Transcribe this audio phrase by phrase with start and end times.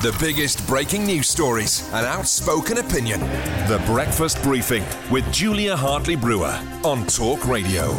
[0.00, 3.20] The biggest breaking news stories and outspoken opinion.
[3.68, 7.92] The Breakfast Briefing with Julia Hartley Brewer on Talk Radio.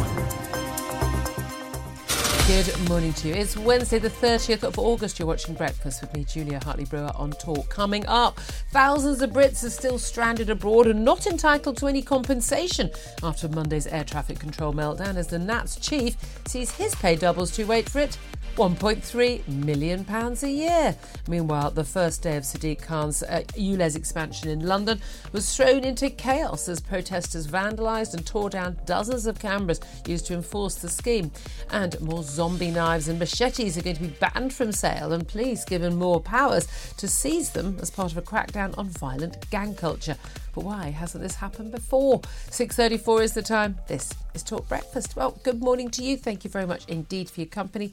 [2.48, 3.34] Good morning to you.
[3.34, 5.20] It's Wednesday, the 30th of August.
[5.20, 7.68] You're watching Breakfast with me, Julia Hartley Brewer, on Talk.
[7.68, 8.40] Coming up,
[8.72, 12.90] thousands of Brits are still stranded abroad and not entitled to any compensation
[13.22, 16.16] after Monday's air traffic control meltdown as the Nats chief
[16.48, 18.18] sees his pay doubles to wait for it.
[18.56, 20.94] 1.3 million pounds a year.
[21.26, 25.00] Meanwhile, the first day of Sadiq Khan's uh, ULEZ expansion in London
[25.32, 30.34] was thrown into chaos as protesters vandalised and tore down dozens of cameras used to
[30.34, 31.30] enforce the scheme.
[31.70, 35.64] And more zombie knives and machetes are going to be banned from sale and police
[35.64, 36.68] given more powers
[36.98, 40.16] to seize them as part of a crackdown on violent gang culture.
[40.54, 42.20] But why hasn't this happened before?
[42.50, 43.78] 6:34 is the time.
[43.88, 45.16] This is Talk Breakfast.
[45.16, 46.16] Well, good morning to you.
[46.16, 47.92] Thank you very much indeed for your company.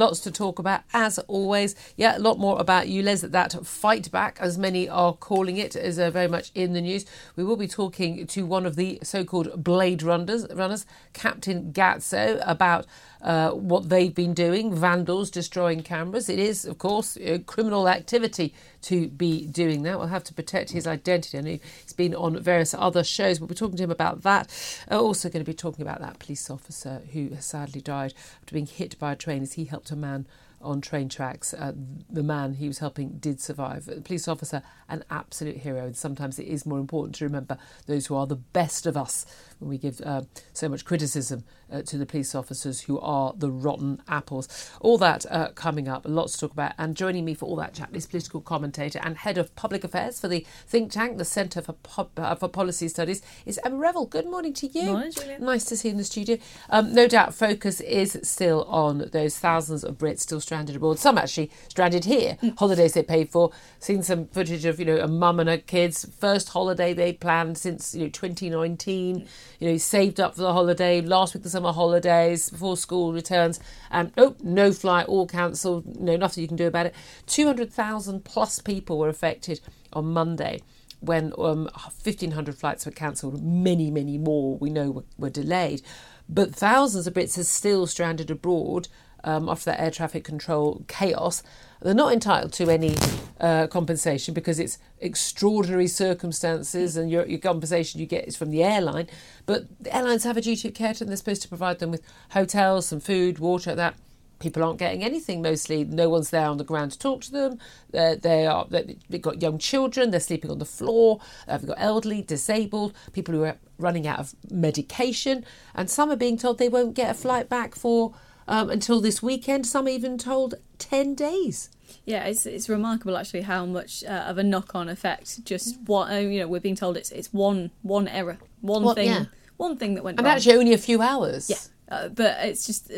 [0.00, 1.74] Lots to talk about as always.
[1.94, 5.98] Yeah, a lot more about ULEZ that fight back, as many are calling it, is
[5.98, 7.04] uh, very much in the news.
[7.36, 12.86] We will be talking to one of the so-called Blade Runners, runners Captain Gatso, about
[13.20, 16.30] uh, what they've been doing, vandals destroying cameras.
[16.30, 19.98] It is, of course, uh, criminal activity to be doing that.
[19.98, 21.38] We'll have to protect his identity.
[21.38, 23.40] I know he's been on various other shows.
[23.40, 24.48] We'll be talking to him about that.
[24.90, 28.66] Uh, also, going to be talking about that police officer who sadly died after being
[28.66, 30.26] hit by a train as he helped a man
[30.62, 31.54] on train tracks.
[31.54, 31.72] Uh,
[32.08, 33.86] the man he was helping did survive.
[33.86, 35.86] The police officer, an absolute hero.
[35.86, 39.24] And sometimes it is more important to remember those who are the best of us
[39.58, 43.50] when we give uh, so much criticism uh, to the police officers who are the
[43.50, 44.70] rotten apples.
[44.80, 46.72] All that uh, coming up, lots to talk about.
[46.78, 50.20] And joining me for all that chat is political commentator and head of public affairs
[50.20, 54.06] for the think tank, the Centre for, Pub- uh, for Policy Studies, is Emma Revell.
[54.06, 54.92] Good morning to you.
[54.92, 55.38] Morning, Julia.
[55.38, 56.38] Nice to see you in the studio.
[56.70, 60.98] Um, no doubt, focus is still on those thousands of Brits still stranded abroad.
[60.98, 62.38] Some actually stranded here.
[62.58, 63.50] Holidays they paid for.
[63.78, 67.58] Seen some footage of you know a mum and her kids first holiday they planned
[67.58, 69.26] since you know 2019.
[69.58, 73.60] You know saved up for the holiday last week the summer holidays before school returns.
[73.90, 76.00] Um, oh no flight all cancelled.
[76.00, 76.94] No nothing you can do about it.
[77.26, 79.60] Two hundred thousand plus people were affected
[79.92, 80.62] on Monday
[81.00, 81.64] when um,
[82.04, 85.80] 1,500 flights were cancelled, many, many more we know were, were, delayed.
[86.28, 88.86] But thousands of Brits are still stranded abroad
[89.24, 91.42] um, after that air traffic control chaos.
[91.82, 92.96] They're not entitled to any
[93.40, 98.62] uh, compensation because it's extraordinary circumstances and your, your compensation you get is from the
[98.62, 99.08] airline.
[99.46, 101.08] But the airlines have a duty of care to them.
[101.08, 103.94] They're supposed to provide them with hotels, some food, water, that
[104.40, 105.40] people aren't getting anything.
[105.40, 107.58] Mostly, no one's there on the ground to talk to them.
[107.90, 108.66] They're, they are.
[108.68, 110.10] They've got young children.
[110.10, 111.20] They're sleeping on the floor.
[111.46, 115.44] They've got elderly, disabled, people who are running out of medication,
[115.74, 118.14] and some are being told they won't get a flight back for
[118.50, 119.66] um, until this weekend.
[119.66, 121.70] Some even told ten days.
[122.04, 126.10] Yeah, it's it's remarkable actually how much uh, of a knock on effect just what
[126.10, 129.24] uh, you know we're being told it's it's one one error, one Well, thing, yeah.
[129.56, 130.36] one thing that went And wrong.
[130.36, 131.48] actually, only a few hours.
[131.50, 132.94] Yeah, uh, but it's just uh,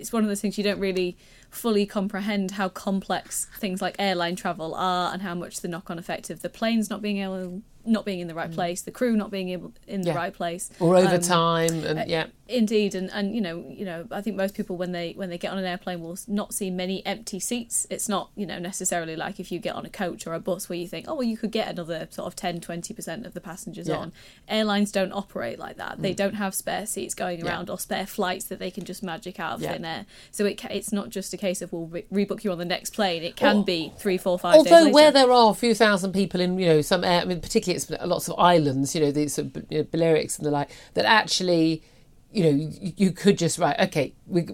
[0.00, 1.16] it's one of those things you don't really
[1.52, 6.30] fully comprehend how complex things like airline travel are and how much the knock-on effect
[6.30, 9.28] of the planes not being able not being in the right place, the crew not
[9.32, 10.14] being able in the Mm.
[10.14, 12.26] Right place, Or Um, overtime, and yeah.
[12.46, 15.38] Indeed, and, and you know, you know, I think most people when they when they
[15.38, 17.84] get on an airplane will not see many empty seats.
[17.90, 20.68] It's not, you know, necessarily like if you get on a coach or a bus
[20.68, 23.34] where you think, oh well, you could get another sort of 10 20 percent of
[23.34, 23.96] the passengers Yeah.
[23.96, 24.12] on.
[24.48, 26.00] Airlines don't operate like that.
[26.00, 26.16] They Mm.
[26.16, 27.46] don't have spare seats going Yeah.
[27.46, 29.72] around or spare flights that they can just magic out of Yeah.
[29.72, 30.06] thin air.
[30.30, 32.90] So it it's not just a case of we'll re- rebook you on the next
[32.94, 33.22] plane.
[33.22, 36.12] It can Al- be three, four, five days Although where there are a few thousand
[36.12, 39.10] people in, you know, some air, I mean, particularly it's lots of islands, you know,
[39.10, 41.82] these sort of, you know, Balearics and the like, that actually,
[42.30, 44.46] you know, you, you could just write, okay, we,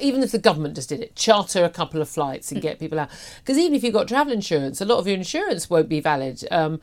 [0.00, 2.98] even if the government just did it, charter a couple of flights and get people
[2.98, 3.10] out,
[3.40, 6.44] because even if you've got travel insurance, a lot of your insurance won't be valid.
[6.50, 6.80] Um,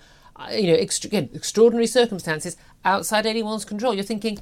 [0.52, 3.94] you know, ext- again, extraordinary circumstances outside anyone's control.
[3.94, 4.40] You're thinking.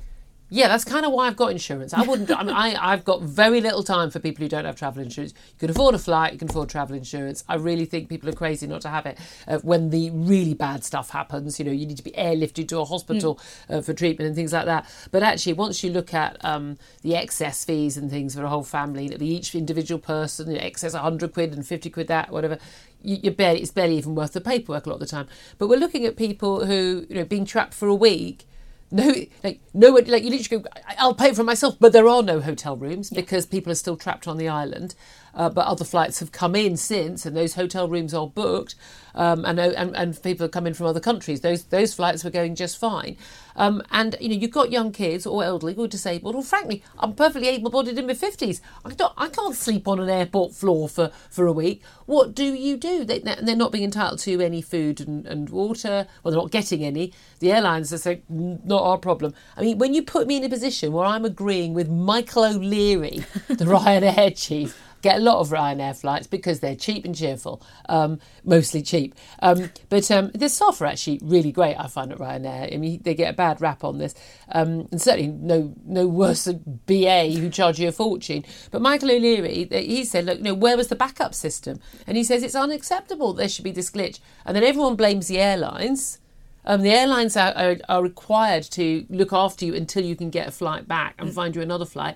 [0.52, 1.94] Yeah, that's kind of why I've got insurance.
[1.94, 2.32] I wouldn't.
[2.32, 5.34] I mean, I, I've got very little time for people who don't have travel insurance.
[5.54, 7.44] You can afford a flight, you can afford travel insurance.
[7.48, 9.20] I really think people are crazy not to have it.
[9.48, 12.80] Uh, when the really bad stuff happens, you know, you need to be airlifted to
[12.80, 14.92] a hospital uh, for treatment and things like that.
[15.12, 18.64] But actually, once you look at um, the excess fees and things for a whole
[18.64, 22.58] family, each individual person, you know, excess 100 quid and 50 quid that, whatever.
[23.04, 25.28] You, you're barely, it's barely even worth the paperwork a lot of the time.
[25.60, 28.46] But we're looking at people who, you know, being trapped for a week
[28.92, 29.14] no,
[29.44, 30.70] like no, like you literally go.
[30.88, 33.98] "I- I'll pay for myself, but there are no hotel rooms because people are still
[33.98, 34.96] trapped on the island.
[35.34, 38.76] Uh, but other flights have come in since, and those hotel rooms are booked.
[39.16, 41.42] Um, and, and and people are coming from other countries.
[41.42, 43.18] Those those flights were going just fine.
[43.56, 47.14] Um, and you know you've got young kids or elderly or disabled, or frankly, I'm
[47.14, 48.62] perfectly able-bodied in my fifties.
[48.86, 51.82] I don't, I can't sleep on an airport floor for, for a week.
[52.06, 53.04] What do you do?
[53.04, 56.08] They, they're not being entitled to any food and, and water.
[56.24, 57.14] Well, they're not getting any.
[57.40, 59.34] The airlines are saying "Mm, not our problem.
[59.58, 63.24] I mean, when you put me in a position where I'm agreeing with Michael O'Leary,
[63.48, 64.82] the Ryanair chief.
[65.02, 69.16] Get a lot of Ryanair flights because they're cheap and cheerful, um, mostly cheap.
[69.42, 71.76] Um, but um, the staff are actually really great.
[71.76, 72.74] I find at Ryanair.
[72.74, 74.14] I mean, they get a bad rap on this,
[74.52, 78.44] um, and certainly no no worse than BA who charge you a fortune.
[78.72, 81.80] But Michael O'Leary, he said, look, you know, where was the backup system?
[82.06, 83.34] And he says it's unacceptable.
[83.34, 86.20] There should be this glitch, and then everyone blames the airlines.
[86.66, 90.48] Um, the airlines are, are, are required to look after you until you can get
[90.48, 92.16] a flight back and find you another flight.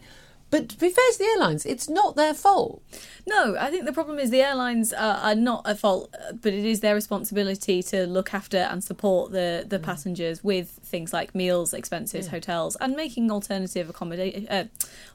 [0.53, 2.81] But to be fair to the airlines, it's not their fault.
[3.25, 6.53] No, I think the problem is the airlines are, are not at fault, uh, but
[6.53, 9.69] it is their responsibility to look after and support the, Mm.
[9.69, 14.65] the passengers with things like meals, expenses, hotels, and making alternative accommodation, uh,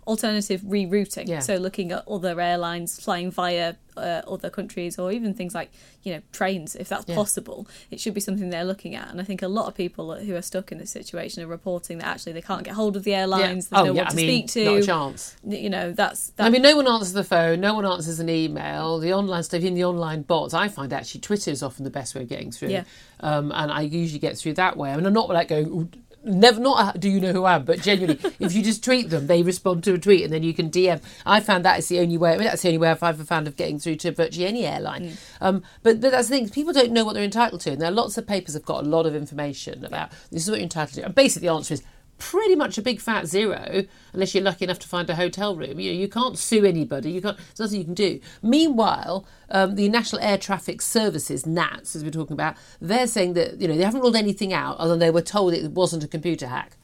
[0.06, 1.28] alternative rerouting.
[1.28, 1.40] Yeah.
[1.40, 5.70] So looking at other airlines flying via uh, other countries, or even things like
[6.02, 7.14] you know trains, if that's Yeah.
[7.14, 7.66] possible.
[7.90, 9.10] It should be something they're looking at.
[9.10, 11.98] And I think a lot of people who are stuck in this situation are reporting
[11.98, 13.68] that actually they can't get hold of the airlines.
[13.72, 14.64] Oh, no yeah, one to I mean, speak to.
[14.64, 15.36] not a chance.
[15.46, 16.30] You know that's.
[16.30, 18.98] That, I mean, no one answers the phone, no one answers an email.
[18.98, 22.14] The online stuff, in the online bots, I find actually Twitter is often the best
[22.14, 22.68] way of getting through.
[22.70, 22.84] Yeah.
[23.20, 24.90] Um, and I usually get through that way.
[24.92, 25.88] I mean, I'm not like going, "Ooh,
[26.28, 29.10] never, not uh, do you know who I am, but genuinely, if you just tweet
[29.10, 31.02] them, they respond to a tweet and then you can DM.
[31.26, 33.24] I found that is the only way, I mean, that's the only way I've ever
[33.24, 35.16] found of getting through to virtually any airline.
[35.40, 37.72] Um, but, but that's the thing, people don't know what they're entitled to.
[37.72, 40.50] And there are lots of papers have got a lot of information about this is
[40.50, 41.04] what you're entitled to.
[41.06, 41.82] And basically, the answer is,
[42.18, 45.80] pretty much a big fat zero unless you're lucky enough to find a hotel room.
[45.80, 47.12] You know, you can't sue anybody.
[47.12, 47.36] You can't.
[47.36, 48.20] There's nothing you can do.
[48.42, 53.60] Meanwhile, um, the National Air Traffic Services (NATS), as we're talking about, they're saying that
[53.60, 56.08] you know they haven't ruled anything out other than they were told it wasn't a
[56.08, 56.76] computer hack.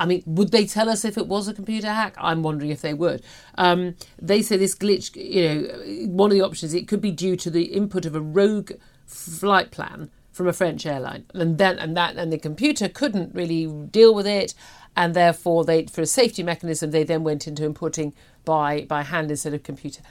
[0.00, 2.14] I mean, would they tell us if it was a computer hack?
[2.16, 3.22] I'm wondering if they would.
[3.58, 7.36] Um, they say this glitch, you know, one of the options, it could be due
[7.36, 8.72] to the input of a rogue
[9.04, 11.24] flight plan from a French airline.
[11.34, 14.54] And then, and that, and the computer couldn't really deal with it.
[14.96, 18.12] And therefore, they, for a safety mechanism, they then went into importing
[18.44, 20.02] by, by hand instead of computer.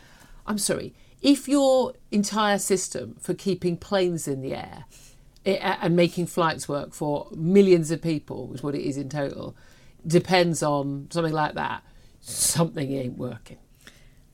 [0.47, 0.93] I'm sorry.
[1.21, 4.85] If your entire system for keeping planes in the air
[5.45, 9.09] eh, it, and making flights work for millions of people, is what it is in
[9.09, 9.55] total,
[10.07, 11.83] depends on something like that,
[12.21, 13.57] something ain't working.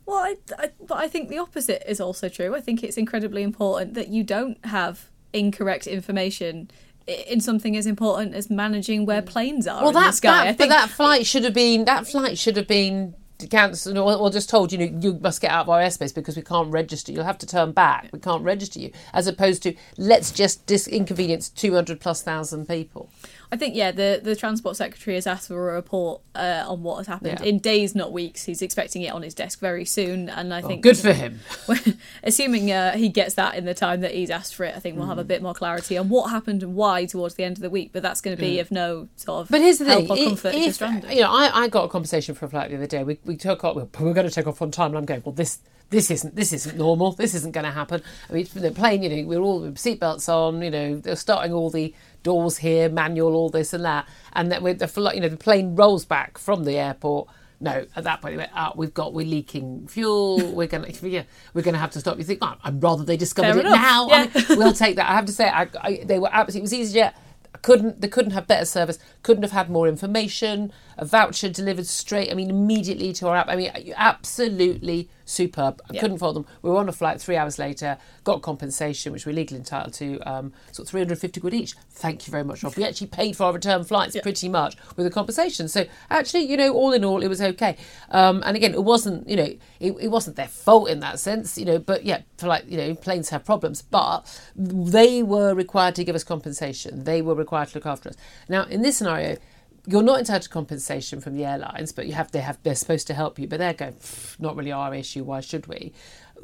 [0.05, 2.55] Well, I, I, but I think the opposite is also true.
[2.55, 6.69] I think it's incredibly important that you don't have incorrect information
[7.07, 9.25] in something as important as managing where mm.
[9.27, 10.45] planes are Well, that, sky.
[10.45, 13.13] that but that flight should have been that flight should have been
[13.49, 16.35] cancelled or, or just told, you know, you must get out of our airspace because
[16.35, 17.11] we can't register.
[17.11, 18.09] You'll have to turn back.
[18.11, 22.67] We can't register you, as opposed to let's just dis- inconvenience two hundred plus thousand
[22.67, 23.09] people.
[23.51, 26.97] I think yeah, the the transport secretary has asked for a report uh, on what
[26.97, 27.45] has happened Yeah.
[27.47, 28.43] in days, not weeks.
[28.45, 31.39] He's expecting it on his desk very soon, and I think Oh, good for him.
[32.23, 34.97] assuming uh, he gets that in the time that he's asked for it, I think
[34.97, 35.27] we'll have a Mm.
[35.27, 37.91] bit more clarity on what happened and why towards the end of the week.
[37.93, 40.79] But that's going to be of no sort of But here's the thing: comfort if,
[40.81, 43.03] you know, I, I got a conversation for a flight the other day.
[43.03, 43.75] We, we took off.
[43.75, 45.21] We we're going to take off on time, and I'm going.
[45.25, 45.59] Well, this
[45.89, 47.11] this isn't this isn't normal.
[47.13, 48.01] This isn't going to happen.
[48.29, 49.03] I mean, the plane.
[49.03, 50.61] You know, we're all with seatbelts on.
[50.61, 51.93] You know, they're starting all the
[52.25, 55.75] doors here, manual, all this and that, and then with the you know the plane
[55.75, 57.29] rolls back from the airport.
[57.61, 60.51] No, at that point, they went, ah, we've got, we're leaking fuel.
[60.51, 62.17] We're gonna, yeah, we're gonna have to stop.
[62.17, 64.07] You think, oh, I'd rather they discovered Fair it enough, now.
[64.09, 64.27] yeah.
[64.35, 65.09] I mean, we'll take that.
[65.09, 66.77] I have to say, I, I, they were absolutely.
[66.77, 67.13] It was EasyJet
[67.61, 72.29] couldn't they couldn't have better service couldn't have had more information a voucher delivered straight
[72.29, 76.01] i mean immediately to our app i mean absolutely superb i Yeah.
[76.01, 76.45] couldn't fault them.
[76.61, 80.19] We were on a flight three hours later got compensation which we're legally entitled to
[80.21, 81.73] um sort of 350 quid each.
[81.91, 82.75] Thank you very much Rob.
[82.75, 85.67] we actually paid for our return flights pretty much with the compensation.
[85.67, 87.75] So actually you know all in all it was okay.
[88.11, 91.57] Um and again it wasn't you know it, it wasn't their fault in that sense
[91.57, 93.81] you know but yeah for like you know planes have problems.
[93.81, 94.21] But
[94.55, 97.03] they were required to give us compensation.
[97.03, 98.15] They were required to look after us.
[98.47, 99.37] Now in this scenario
[99.87, 103.07] you're not entitled to compensation from the airlines, but you have they have they're supposed
[103.07, 103.95] to help you, but they're going
[104.39, 105.23] not really our issue.
[105.23, 105.93] Why should we?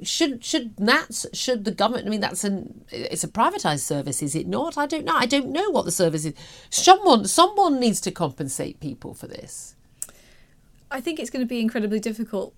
[0.03, 2.07] Should should NATS should the government?
[2.07, 4.77] I mean, that's an it's a privatized service, is it not?
[4.77, 5.15] I don't know.
[5.15, 6.33] I don't know what the service is.
[6.69, 9.75] Someone someone needs to compensate people for this.
[10.89, 12.53] I think it's going to be incredibly difficult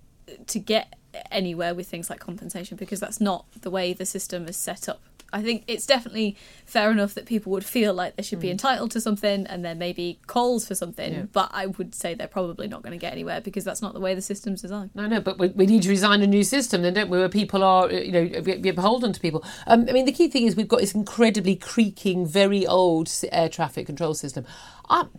[0.46, 0.94] to get
[1.30, 5.00] anywhere with things like compensation because that's not the way the system is set up.
[5.34, 8.92] I think it's definitely fair enough that people would feel like they should be entitled
[8.92, 11.22] to something and there may be calls for something, Yeah.
[11.32, 14.00] but I would say they're probably not going to get anywhere because that's not the
[14.00, 14.90] way the system's designed.
[14.94, 17.18] No, no, but we, we need to design a new system, then, don't we?
[17.18, 19.44] Where people are, you know, be, be beholden to people.
[19.66, 23.48] Um, I mean, the key thing is we've got this incredibly creaking, very old air
[23.48, 24.46] traffic control system.
[24.88, 25.10] Um,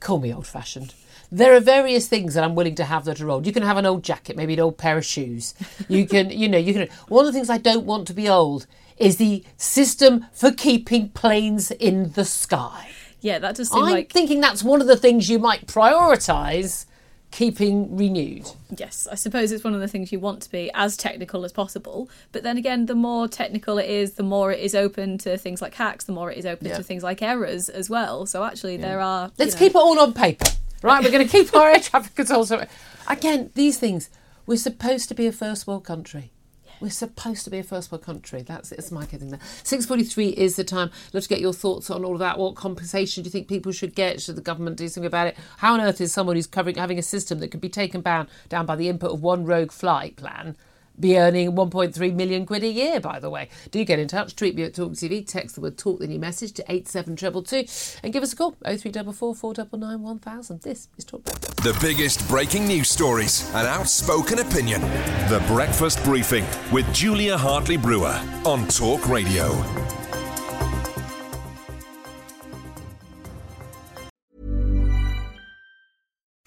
[0.00, 0.94] call me old-fashioned.
[1.32, 3.46] There are various things that I'm willing to have that are old.
[3.46, 5.54] You can have an old jacket, maybe an old pair of shoes.
[5.88, 6.88] You can, you know, you can.
[7.06, 8.66] One of the things I don't want to be old
[9.00, 12.90] is the system for keeping planes in the sky.
[13.20, 13.88] Yeah, that does seem like.
[13.88, 16.86] I'm like thinking that's one of the things you might prioritise
[17.30, 18.44] keeping renewed.
[18.76, 21.52] yes, I suppose it's one of the things you want to be as technical as
[21.52, 22.10] possible.
[22.32, 25.62] But then again, the more technical it is, the more it is open to things
[25.62, 26.76] like hacks, the more it is open Yeah.
[26.78, 28.26] to things like errors as well.
[28.26, 29.30] So actually, there are.
[29.38, 30.46] Let's know- keep it all on paper,
[30.82, 31.02] right?
[31.04, 32.44] We're going to keep our air traffic control.
[32.46, 32.66] So,
[33.08, 34.10] again, these things.
[34.46, 36.32] We're supposed to be a first world country.
[36.80, 38.42] We're supposed to be a first world country.
[38.42, 39.40] That's it's my thing there.
[39.62, 40.90] Six forty three is the time.
[41.12, 42.38] Love to get your thoughts on all of that.
[42.38, 44.22] What compensation do you think people should get?
[44.22, 45.36] Should the government do something about it?
[45.58, 48.28] How on earth is someone who's covering having a system that could be taken down
[48.48, 50.56] down by the input of one rogue flight plan?
[51.00, 53.48] Be earning 1.3 million quid a year, by the way.
[53.70, 54.36] Do get in touch.
[54.36, 55.26] Tweet me at Talk TV.
[55.26, 59.34] Text the word talk, then your message to 87222 and give us a call 0344
[59.34, 60.60] 499 1000.
[60.60, 61.24] This is Talk.
[61.24, 64.82] The biggest breaking news stories an outspoken opinion.
[65.28, 69.79] The Breakfast Briefing with Julia Hartley Brewer on Talk Radio.